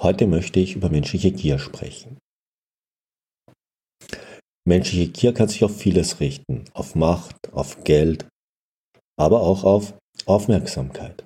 Heute 0.00 0.26
möchte 0.26 0.60
ich 0.60 0.76
über 0.76 0.90
menschliche 0.90 1.32
Gier 1.32 1.58
sprechen. 1.58 2.18
Menschliche 4.64 5.10
Gier 5.10 5.34
kann 5.34 5.48
sich 5.48 5.64
auf 5.64 5.76
vieles 5.76 6.20
richten, 6.20 6.64
auf 6.72 6.94
Macht, 6.94 7.52
auf 7.52 7.82
Geld, 7.84 8.28
aber 9.18 9.40
auch 9.40 9.64
auf 9.64 9.94
Aufmerksamkeit. 10.26 11.24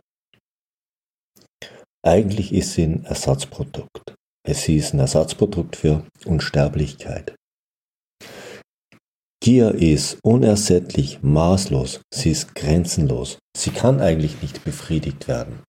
Eigentlich 2.04 2.52
ist 2.52 2.74
sie 2.74 2.84
ein 2.84 3.04
Ersatzprodukt. 3.04 4.14
Es 4.44 4.68
ist 4.68 4.94
ein 4.94 5.00
Ersatzprodukt 5.00 5.76
für 5.76 6.06
Unsterblichkeit. 6.24 7.34
Gier 9.42 9.74
ist 9.74 10.18
unersättlich, 10.22 11.22
maßlos, 11.22 12.00
sie 12.14 12.30
ist 12.30 12.54
grenzenlos. 12.54 13.38
Sie 13.56 13.70
kann 13.70 14.00
eigentlich 14.00 14.40
nicht 14.40 14.64
befriedigt 14.64 15.28
werden. 15.28 15.62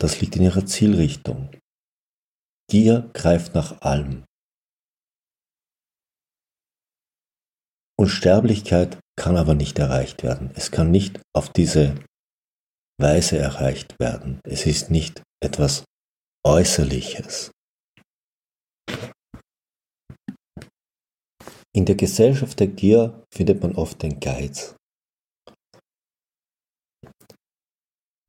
Das 0.00 0.18
liegt 0.20 0.36
in 0.36 0.42
ihrer 0.42 0.64
Zielrichtung. 0.64 1.50
Gier 2.70 3.10
greift 3.12 3.54
nach 3.54 3.82
allem. 3.82 4.24
Unsterblichkeit 7.98 8.98
kann 9.18 9.36
aber 9.36 9.54
nicht 9.54 9.78
erreicht 9.78 10.22
werden. 10.22 10.52
Es 10.54 10.70
kann 10.70 10.90
nicht 10.90 11.20
auf 11.36 11.52
diese 11.52 12.02
Weise 12.98 13.36
erreicht 13.36 14.00
werden. 14.00 14.40
Es 14.44 14.64
ist 14.64 14.90
nicht 14.90 15.22
etwas 15.44 15.84
Äußerliches. 16.46 17.50
In 21.76 21.84
der 21.84 21.96
Gesellschaft 21.96 22.58
der 22.58 22.68
Gier 22.68 23.22
findet 23.34 23.62
man 23.62 23.74
oft 23.74 24.02
den 24.02 24.18
Geiz. 24.18 24.74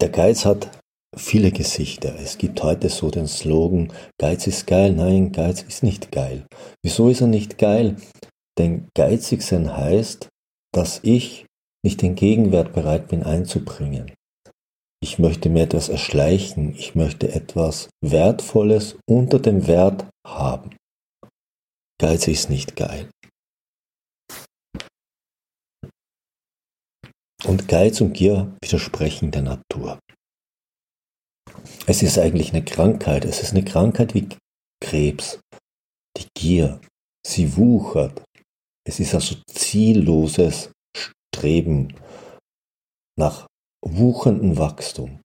Der 0.01 0.09
Geiz 0.09 0.43
hat 0.43 0.80
viele 1.15 1.51
Gesichter. 1.51 2.15
Es 2.19 2.37
gibt 2.37 2.63
heute 2.63 2.89
so 2.89 3.09
den 3.11 3.27
Slogan, 3.27 3.91
Geiz 4.19 4.47
ist 4.47 4.67
geil. 4.67 4.93
Nein, 4.93 5.31
Geiz 5.31 5.61
ist 5.63 5.83
nicht 5.83 6.11
geil. 6.11 6.45
Wieso 6.83 7.09
ist 7.09 7.21
er 7.21 7.27
nicht 7.27 7.57
geil? 7.57 7.97
Denn 8.57 8.87
geizig 8.95 9.41
sein 9.41 9.75
heißt, 9.75 10.29
dass 10.73 10.99
ich 11.03 11.45
nicht 11.83 12.01
den 12.01 12.15
Gegenwert 12.15 12.73
bereit 12.73 13.07
bin 13.07 13.23
einzubringen. 13.23 14.11
Ich 15.03 15.17
möchte 15.17 15.49
mir 15.49 15.63
etwas 15.63 15.89
erschleichen. 15.89 16.75
Ich 16.75 16.95
möchte 16.95 17.33
etwas 17.33 17.89
Wertvolles 18.01 18.97
unter 19.09 19.39
dem 19.39 19.67
Wert 19.67 20.05
haben. 20.25 20.75
Geiz 21.99 22.27
ist 22.27 22.49
nicht 22.49 22.75
geil. 22.75 23.09
Und 27.45 27.67
Geiz 27.67 27.99
und 28.01 28.13
Gier 28.13 28.55
widersprechen 28.61 29.31
der 29.31 29.41
Natur. 29.41 29.99
Es 31.87 32.03
ist 32.03 32.17
eigentlich 32.17 32.51
eine 32.51 32.63
Krankheit. 32.63 33.25
Es 33.25 33.41
ist 33.41 33.51
eine 33.51 33.63
Krankheit 33.63 34.13
wie 34.13 34.29
Krebs. 34.81 35.39
Die 36.17 36.27
Gier. 36.35 36.79
Sie 37.25 37.55
wuchert. 37.55 38.23
Es 38.87 38.99
ist 38.99 39.13
also 39.13 39.35
zielloses 39.47 40.71
Streben 40.95 41.95
nach 43.17 43.47
wucherndem 43.83 44.57
Wachstum. 44.57 45.21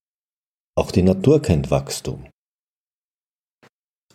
Auch 0.77 0.91
die 0.91 1.01
Natur 1.01 1.41
kennt 1.41 1.71
Wachstum. 1.71 2.27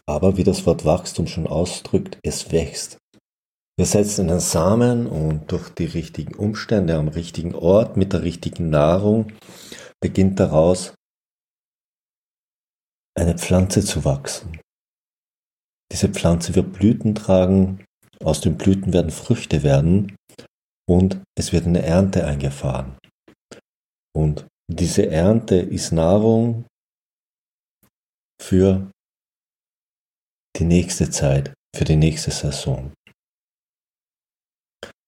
Aber 0.07 0.37
wie 0.37 0.45
das 0.45 0.67
Wort 0.67 0.85
Wachstum 0.85 1.27
schon 1.27 1.47
ausdrückt, 1.47 2.19
es 2.23 2.53
wächst. 2.53 2.99
Wir 3.77 3.87
setzen 3.87 4.31
einen 4.31 4.41
Samen 4.41 5.07
und 5.07 5.51
durch 5.51 5.71
die 5.71 5.87
richtigen 5.87 6.35
Umstände 6.35 6.97
am 6.97 7.09
richtigen 7.09 7.55
Ort 7.55 7.97
mit 7.97 8.13
der 8.13 8.23
richtigen 8.23 8.71
Nahrung 8.71 9.33
beginnt 10.01 10.39
daraus 10.39 10.95
eine 13.19 13.37
Pflanze 13.37 13.85
zu 13.85 14.05
wachsen. 14.05 14.61
Diese 15.93 16.09
Pflanze 16.09 16.55
wird 16.55 16.73
Blüten 16.73 17.15
tragen, 17.15 17.85
aus 18.23 18.41
den 18.41 18.57
Blüten 18.57 18.93
werden 18.93 19.11
Früchte 19.11 19.63
werden 19.63 20.17
und 20.89 21.21
es 21.37 21.53
wird 21.53 21.67
eine 21.67 21.83
Ernte 21.83 22.27
eingefahren. 22.27 22.97
Und 24.15 24.47
diese 24.71 25.07
Ernte 25.07 25.57
ist 25.57 25.93
Nahrung 25.93 26.65
für 28.41 28.91
die 30.57 30.65
nächste 30.65 31.11
Zeit, 31.11 31.53
für 31.77 31.85
die 31.85 31.97
nächste 31.97 32.31
Saison. 32.31 32.93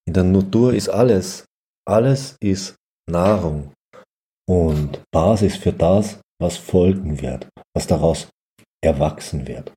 In 0.06 0.12
der 0.12 0.25
Natur 0.25 0.75
ist 0.75 0.88
alles, 0.88 1.44
alles 1.87 2.37
ist 2.41 2.76
Nahrung 3.10 3.72
und 4.48 5.03
Basis 5.10 5.56
für 5.56 5.72
das, 5.72 6.20
was 6.40 6.56
folgen 6.56 7.20
wird, 7.20 7.48
was 7.74 7.86
daraus 7.86 8.28
erwachsen 8.82 9.46
wird. 9.46 9.72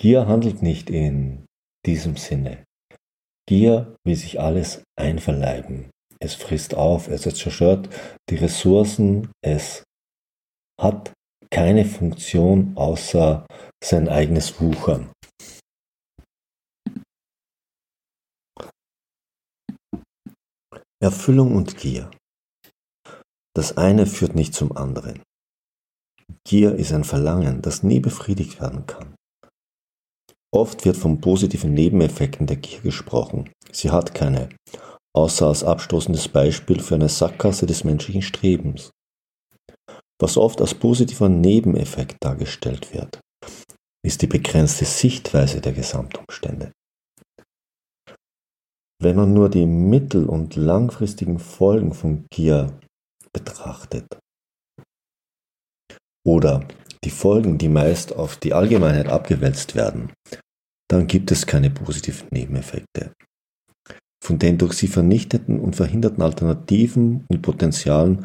Gier 0.00 0.26
handelt 0.26 0.62
nicht 0.62 0.90
in 0.90 1.46
diesem 1.86 2.16
Sinne. 2.16 2.64
Gier 3.48 3.96
will 4.04 4.16
sich 4.16 4.40
alles 4.40 4.82
einverleiben. 4.98 5.90
Es 6.20 6.34
frisst 6.34 6.74
auf, 6.74 7.08
es 7.08 7.22
zerstört 7.22 7.88
die 8.30 8.36
Ressourcen, 8.36 9.30
es 9.44 9.84
hat 10.80 11.12
keine 11.50 11.84
Funktion 11.84 12.76
außer 12.76 13.46
sein 13.82 14.08
eigenes 14.08 14.60
Wuchern. 14.60 15.12
Erfüllung 21.02 21.56
und 21.56 21.76
Gier. 21.76 22.10
Das 23.54 23.76
eine 23.76 24.06
führt 24.06 24.34
nicht 24.34 24.54
zum 24.54 24.76
anderen. 24.76 25.22
Gier 26.44 26.74
ist 26.74 26.92
ein 26.92 27.04
Verlangen, 27.04 27.62
das 27.62 27.82
nie 27.82 28.00
befriedigt 28.00 28.60
werden 28.60 28.86
kann. 28.86 29.14
Oft 30.54 30.84
wird 30.84 30.96
von 30.96 31.20
positiven 31.20 31.72
Nebeneffekten 31.72 32.46
der 32.46 32.56
Gier 32.56 32.80
gesprochen. 32.80 33.50
Sie 33.70 33.90
hat 33.90 34.14
keine, 34.14 34.50
außer 35.14 35.46
als 35.46 35.64
abstoßendes 35.64 36.28
Beispiel 36.28 36.80
für 36.80 36.94
eine 36.94 37.08
Sackgasse 37.08 37.66
des 37.66 37.84
menschlichen 37.84 38.22
Strebens. 38.22 38.90
Was 40.20 40.36
oft 40.36 40.60
als 40.60 40.74
positiver 40.74 41.28
Nebeneffekt 41.28 42.16
dargestellt 42.20 42.94
wird, 42.94 43.20
ist 44.04 44.22
die 44.22 44.26
begrenzte 44.26 44.84
Sichtweise 44.84 45.60
der 45.60 45.72
Gesamtumstände. 45.72 46.72
Wenn 49.00 49.16
man 49.16 49.32
nur 49.32 49.48
die 49.48 49.66
mittel- 49.66 50.28
und 50.28 50.54
langfristigen 50.54 51.38
Folgen 51.38 51.92
von 51.92 52.26
Gier 52.30 52.78
betrachtet. 53.32 54.06
Oder 56.24 56.66
die 57.04 57.10
Folgen, 57.10 57.58
die 57.58 57.68
meist 57.68 58.14
auf 58.14 58.36
die 58.36 58.54
Allgemeinheit 58.54 59.08
abgewälzt 59.08 59.74
werden, 59.74 60.12
dann 60.88 61.06
gibt 61.06 61.30
es 61.32 61.46
keine 61.46 61.70
positiven 61.70 62.28
Nebeneffekte. 62.30 63.12
Von 64.22 64.38
den 64.38 64.58
durch 64.58 64.74
sie 64.74 64.86
vernichteten 64.86 65.58
und 65.58 65.74
verhinderten 65.74 66.22
Alternativen 66.22 67.26
und 67.28 67.42
Potenzialen 67.42 68.24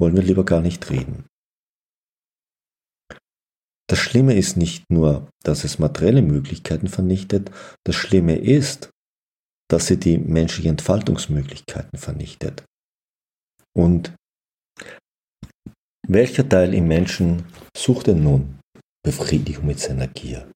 wollen 0.00 0.16
wir 0.16 0.22
lieber 0.22 0.44
gar 0.44 0.60
nicht 0.60 0.90
reden. 0.90 1.26
Das 3.88 4.00
Schlimme 4.00 4.34
ist 4.34 4.56
nicht 4.56 4.90
nur, 4.90 5.30
dass 5.44 5.62
es 5.62 5.78
materielle 5.78 6.22
Möglichkeiten 6.22 6.88
vernichtet, 6.88 7.52
das 7.84 7.94
Schlimme 7.94 8.36
ist, 8.36 8.90
dass 9.70 9.86
sie 9.86 9.98
die 9.98 10.18
menschlichen 10.18 10.70
Entfaltungsmöglichkeiten 10.70 11.98
vernichtet. 11.98 12.64
Und 13.72 14.12
welcher 16.08 16.48
Teil 16.48 16.74
im 16.74 16.86
Menschen 16.86 17.44
sucht 17.76 18.06
denn 18.06 18.22
nun 18.22 18.60
Befriedigung 19.04 19.66
mit 19.66 19.80
seiner 19.80 20.06
Gier? 20.06 20.50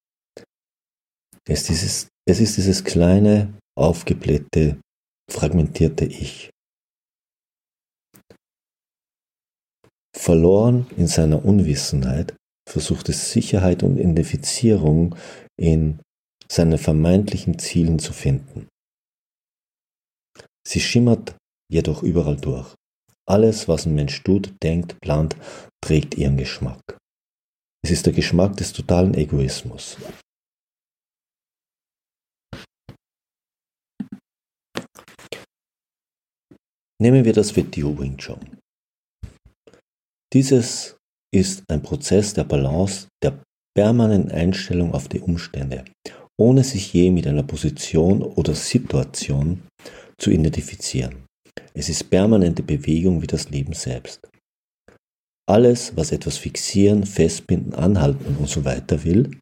Es 1.49 1.62
ist 1.62 1.69
dieses, 1.69 2.08
es 2.28 2.40
ist 2.40 2.56
dieses 2.56 2.84
kleine, 2.84 3.58
aufgeblähte, 3.76 4.81
fragmentierte 5.31 6.05
Ich. 6.05 6.50
Verloren 10.17 10.87
in 10.96 11.06
seiner 11.06 11.44
Unwissenheit 11.44 12.37
versucht 12.69 13.08
es 13.08 13.32
Sicherheit 13.32 13.82
und 13.82 13.99
Identifizierung 13.99 15.17
in 15.58 16.00
seinen 16.50 16.78
vermeintlichen 16.78 17.58
Zielen 17.58 17.99
zu 17.99 18.12
finden. 18.12 18.69
Sie 20.67 20.81
schimmert 20.81 21.37
jedoch 21.72 22.02
überall 22.02 22.37
durch. 22.37 22.75
Alles, 23.31 23.69
was 23.69 23.87
ein 23.87 23.94
Mensch 23.94 24.25
tut, 24.25 24.53
denkt, 24.61 25.00
plant, 25.00 25.37
trägt 25.81 26.17
ihren 26.17 26.37
Geschmack. 26.37 26.99
Es 27.85 27.93
ist 27.93 28.05
der 28.05 28.12
Geschmack 28.12 28.56
des 28.56 28.73
totalen 28.73 29.15
Egoismus. 29.15 29.97
Nehmen 37.00 37.25
wir 37.25 37.32
das 37.32 37.56
WTO 37.56 37.97
Wing 38.00 38.17
Chun. 38.17 38.59
Dieses 40.32 40.97
ist 41.32 41.62
ein 41.71 41.82
Prozess 41.82 42.35
der 42.35 42.43
Balance, 42.43 43.06
der 43.23 43.44
permanenten 43.77 44.32
Einstellung 44.32 44.93
auf 44.93 45.06
die 45.06 45.21
Umstände, 45.21 45.85
ohne 46.37 46.65
sich 46.65 46.93
je 46.93 47.12
mit 47.12 47.29
einer 47.29 47.44
Position 47.44 48.23
oder 48.23 48.56
Situation 48.56 49.62
zu 50.19 50.32
identifizieren. 50.32 51.30
Es 51.75 51.88
ist 51.88 52.11
permanente 52.11 52.62
Bewegung 52.62 53.23
wie 53.23 53.26
das 53.26 53.50
Leben 53.50 53.73
selbst. 53.73 54.20
Alles, 55.49 55.97
was 55.97 56.12
etwas 56.12 56.37
fixieren, 56.38 57.05
festbinden, 57.05 57.75
anhalten 57.75 58.37
und 58.37 58.49
so 58.49 58.64
weiter 58.64 59.02
will, 59.05 59.38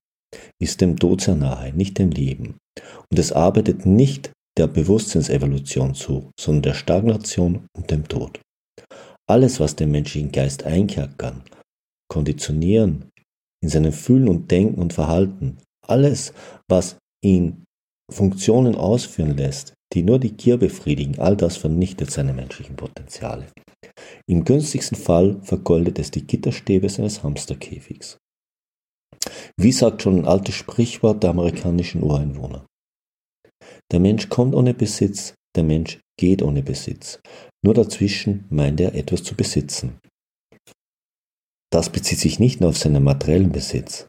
ist 0.61 0.81
dem 0.81 0.99
Tod 0.99 1.21
sehr 1.21 1.35
nahe, 1.35 1.73
nicht 1.73 1.99
dem 1.99 2.11
Leben. 2.11 2.57
Und 3.11 3.19
es 3.19 3.33
arbeitet 3.33 3.87
nicht 3.87 4.31
der 4.57 4.67
Bewusstseinsevolution 4.67 5.95
zu, 5.95 6.31
sondern 6.39 6.63
der 6.63 6.75
Stagnation 6.75 7.67
und 7.77 7.91
dem 7.91 8.09
Tod. 8.09 8.41
Alles, 9.29 9.61
was 9.61 9.77
den 9.77 9.91
menschlichen 9.91 10.33
Geist 10.33 10.65
einkerkern, 10.65 11.43
konditionieren, 12.11 13.11
in 13.63 13.69
seinem 13.69 13.93
Fühlen 13.93 14.29
und 14.29 14.51
Denken 14.51 14.81
und 14.81 14.93
Verhalten, 14.93 15.59
alles, 15.87 16.33
was 16.69 16.97
ihn 17.25 17.65
Funktionen 18.11 18.75
ausführen 18.75 19.37
lässt, 19.37 19.75
die 19.95 20.03
nur 20.03 20.19
die 20.19 20.33
Gier 20.37 20.59
befriedigen, 20.59 21.19
all 21.19 21.37
das 21.37 21.57
vernichtet 21.57 22.11
seine 22.11 22.33
menschlichen 22.33 22.77
Potenziale. 22.77 23.47
Im 24.27 24.45
günstigsten 24.45 24.99
Fall 24.99 25.41
vergoldet 25.43 25.99
es 25.99 26.11
die 26.11 26.27
Gitterstäbe 26.27 26.89
seines 26.89 27.23
Hamsterkäfigs. 27.23 28.19
Wie 29.57 29.73
sagt 29.73 30.03
schon 30.03 30.21
ein 30.21 30.27
altes 30.27 30.55
Sprichwort 30.55 31.23
der 31.23 31.31
amerikanischen 31.31 32.03
Ureinwohner? 32.03 32.67
Der 33.91 34.01
Mensch 34.01 34.29
kommt 34.29 34.55
ohne 34.55 34.75
Besitz, 34.75 35.35
der 35.57 35.65
Mensch 35.65 36.01
geht 36.19 36.43
ohne 36.43 36.63
Besitz. 36.63 37.21
Nur 37.65 37.75
dazwischen 37.75 38.45
meint 38.51 38.81
er 38.81 38.95
etwas 38.95 39.23
zu 39.23 39.35
besitzen. 39.35 39.99
Das 41.71 41.91
bezieht 41.91 42.19
sich 42.19 42.39
nicht 42.39 42.61
nur 42.61 42.71
auf 42.71 42.79
seinen 42.79 43.03
materiellen 43.03 43.53
Besitz. 43.53 44.07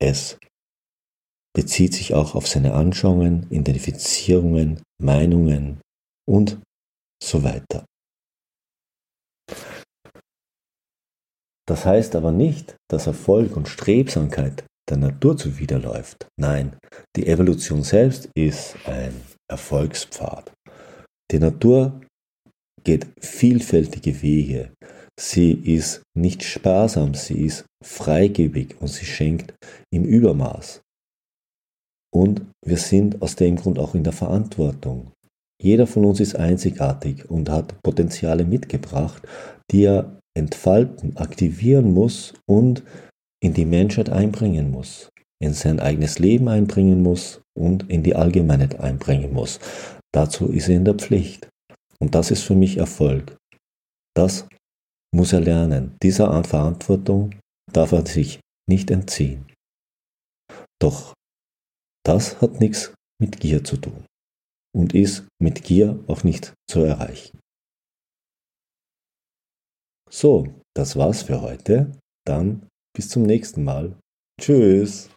Es 0.00 0.38
bezieht 1.54 1.94
sich 1.94 2.14
auch 2.14 2.34
auf 2.34 2.46
seine 2.46 2.74
Anschauungen, 2.74 3.46
Identifizierungen, 3.50 4.82
Meinungen 5.00 5.80
und 6.28 6.60
so 7.22 7.42
weiter. 7.42 7.84
Das 11.68 11.84
heißt 11.84 12.16
aber 12.16 12.32
nicht, 12.32 12.76
dass 12.90 13.06
Erfolg 13.06 13.56
und 13.56 13.68
Strebsamkeit 13.68 14.64
der 14.88 14.96
Natur 14.96 15.36
zuwiderläuft. 15.36 16.26
Nein, 16.36 16.76
die 17.16 17.26
Evolution 17.26 17.84
selbst 17.84 18.28
ist 18.34 18.74
ein 18.86 19.14
Erfolgspfad. 19.48 20.52
Die 21.30 21.38
Natur 21.38 22.00
geht 22.82 23.06
vielfältige 23.20 24.20
Wege. 24.22 24.72
Sie 25.18 25.52
ist 25.52 26.02
nicht 26.16 26.42
sparsam, 26.42 27.14
sie 27.14 27.44
ist 27.44 27.66
freigebig 27.84 28.80
und 28.80 28.88
sie 28.88 29.04
schenkt 29.04 29.54
im 29.92 30.04
Übermaß. 30.04 30.80
Und 32.12 32.42
wir 32.64 32.76
sind 32.76 33.22
aus 33.22 33.36
dem 33.36 33.56
Grund 33.56 33.78
auch 33.78 33.94
in 33.94 34.04
der 34.04 34.12
Verantwortung. 34.12 35.12
Jeder 35.62 35.86
von 35.86 36.04
uns 36.04 36.20
ist 36.20 36.36
einzigartig 36.36 37.30
und 37.30 37.50
hat 37.50 37.80
Potenziale 37.82 38.44
mitgebracht, 38.44 39.22
die 39.70 39.84
er 39.84 40.18
entfalten, 40.36 41.16
aktivieren 41.16 41.92
muss 41.92 42.34
und 42.46 42.82
in 43.42 43.54
die 43.54 43.64
Menschheit 43.64 44.10
einbringen 44.10 44.70
muss, 44.70 45.10
in 45.38 45.52
sein 45.52 45.80
eigenes 45.80 46.18
Leben 46.18 46.48
einbringen 46.48 47.02
muss 47.02 47.40
und 47.56 47.88
in 47.90 48.02
die 48.02 48.14
Allgemeinheit 48.14 48.80
einbringen 48.80 49.32
muss. 49.32 49.60
Dazu 50.12 50.46
ist 50.46 50.68
er 50.68 50.76
in 50.76 50.84
der 50.84 50.94
Pflicht. 50.94 51.48
Und 51.98 52.14
das 52.14 52.30
ist 52.30 52.42
für 52.42 52.54
mich 52.54 52.78
Erfolg. 52.78 53.36
Das 54.16 54.46
muss 55.14 55.32
er 55.32 55.40
lernen. 55.40 55.96
Dieser 56.02 56.42
Verantwortung 56.44 57.34
darf 57.72 57.92
er 57.92 58.06
sich 58.06 58.40
nicht 58.68 58.90
entziehen. 58.90 59.46
Doch 60.80 61.14
das 62.04 62.40
hat 62.40 62.60
nichts 62.60 62.94
mit 63.20 63.40
Gier 63.40 63.64
zu 63.64 63.76
tun 63.76 64.04
und 64.74 64.94
ist 64.94 65.26
mit 65.40 65.62
Gier 65.64 66.02
auch 66.06 66.24
nicht 66.24 66.54
zu 66.68 66.80
erreichen. 66.80 67.38
So, 70.10 70.48
das 70.74 70.96
war's 70.96 71.22
für 71.22 71.40
heute. 71.40 71.92
Dann 72.26 72.66
bis 72.96 73.08
zum 73.08 73.22
nächsten 73.22 73.64
Mal. 73.64 73.96
Tschüss. 74.40 75.10